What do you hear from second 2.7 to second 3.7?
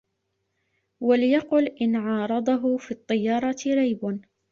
فِي الطِّيَرَةِ